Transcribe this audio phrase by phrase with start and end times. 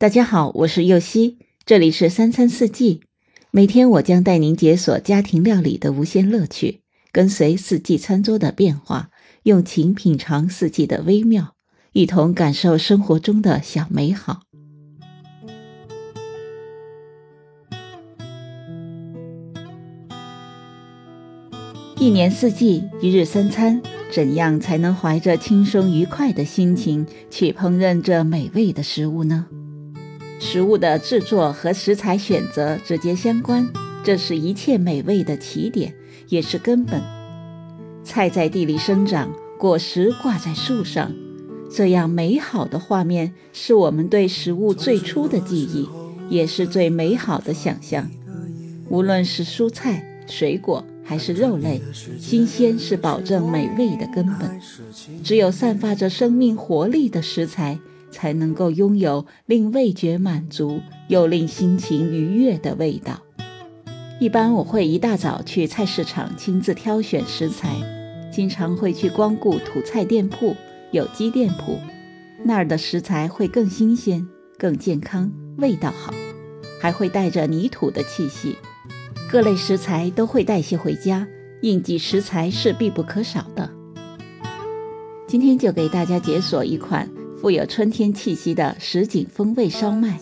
[0.00, 3.02] 大家好，我是右希，这里是三餐四季。
[3.50, 6.80] 每天我将带您解锁家庭料理的无限乐趣，
[7.12, 9.10] 跟随四季餐桌的变化，
[9.42, 11.52] 用情品尝四季的微妙，
[11.92, 14.40] 一同感受生活中的小美好。
[21.98, 29.46] 一年四季，一日三餐，怎样才能怀着轻松愉快的心情去烹饪这美味的食物呢？
[30.40, 33.68] 食物的制作和食材选择直接相关，
[34.02, 35.94] 这是一切美味的起点，
[36.30, 37.00] 也是根本。
[38.02, 41.12] 菜在地里生长，果实挂在树上，
[41.70, 45.86] 这样美好的画面是我们对食物最初的记忆，
[46.30, 48.10] 也是最美好的想象。
[48.88, 51.82] 无论是蔬菜、水果还是肉类，
[52.18, 54.58] 新鲜是保证美味的根本。
[55.22, 57.78] 只有散发着生命活力的食材。
[58.10, 63.20] 才能够拥有令味觉满足又令心情愉悦的味道。
[64.18, 67.74] 一般我会一大早去菜市场亲自挑选食材，
[68.30, 70.54] 经常会去光顾土菜店铺、
[70.90, 71.78] 有机店铺，
[72.44, 74.26] 那儿的食材会更新鲜、
[74.58, 76.12] 更健康，味道好，
[76.80, 78.56] 还会带着泥土的气息。
[79.30, 81.26] 各类食材都会带些回家，
[81.62, 83.70] 应季食材是必不可少的。
[85.26, 87.08] 今天就给大家解锁一款。
[87.40, 90.18] 富有春天气息的什锦风味烧麦。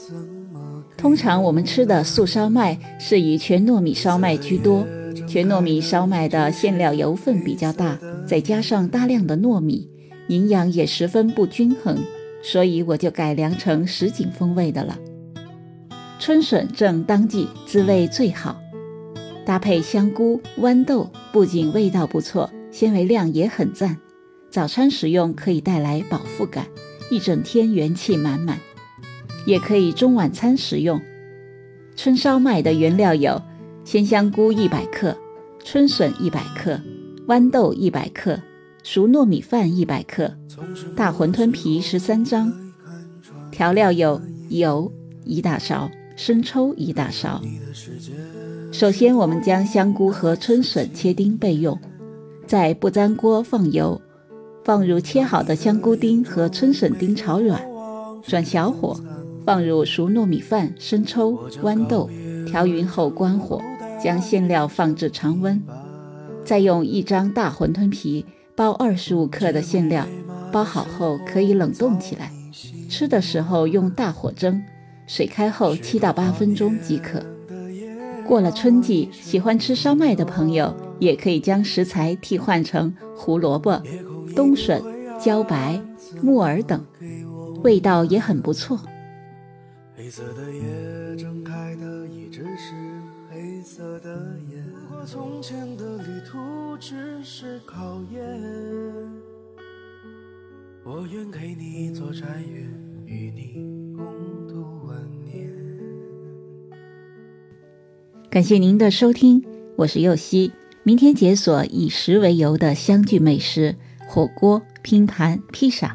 [0.97, 4.87] 通常我们吃的素烧麦是以全糯米烧麦居多，
[5.27, 9.91] 全糯米烧麦的馅料油分比较大，再加上大量的糯米，
[10.29, 11.99] 营养也十分不均衡，
[12.41, 14.97] 所以我就改良成什锦风味的了。
[16.21, 18.61] 春笋正当季，滋味最好，
[19.45, 23.97] 搭配香菇、豌豆，不仅味道不错，纤维量也很赞。
[24.51, 26.67] 早餐食用可以带来饱腹感。
[27.11, 28.59] 一整天元气满满，
[29.47, 31.01] 也可以中晚餐食用。
[31.97, 33.43] 春烧麦的原料有
[33.85, 35.17] 鲜香菇一百克、
[35.65, 36.81] 春笋一百克、
[37.27, 38.41] 豌豆一百克、
[38.83, 40.33] 熟糯米饭一百克、
[40.95, 42.53] 大馄饨皮十三张。
[43.51, 44.93] 调料有油
[45.25, 47.41] 一大勺、生抽一大勺。
[48.71, 51.77] 首先，我们将香菇和春笋切丁备用，
[52.47, 54.01] 在不粘锅放油。
[54.69, 57.59] 放入切好的香菇丁和春笋丁炒软，
[58.23, 58.95] 转小火，
[59.43, 62.11] 放入熟糯米饭、生抽、豌豆，
[62.47, 63.63] 调匀后关火，
[63.99, 65.59] 将馅料放置常温。
[66.45, 70.07] 再用一张大馄饨皮包二十五克的馅料，
[70.53, 72.31] 包好后可以冷冻起来。
[72.91, 74.63] 吃的时候用大火蒸，
[75.07, 77.25] 水开后七到八分钟即可。
[78.27, 83.81] 过了春季，喜欢吃烧麦的朋友也可以将食材替换成胡萝卜。
[84.39, 84.81] 冬笋、
[85.19, 85.83] 茭白、
[86.23, 86.81] 木耳等，
[87.65, 88.79] 味道也很不错。
[89.97, 92.73] 黑色的夜正开的一直是
[93.29, 94.63] 黑色的夜。
[94.73, 96.39] 如果从前的旅途
[96.79, 96.95] 只
[97.25, 98.23] 是考验，
[100.85, 102.65] 我愿给你做斋月，
[103.07, 104.07] 与你共
[104.47, 105.51] 度晚年。
[108.31, 109.45] 感谢您的收听，
[109.75, 110.53] 我是右希。
[110.85, 113.75] 明天解锁以食为由的相聚美食。
[114.11, 115.95] 火锅、拼盘、披萨。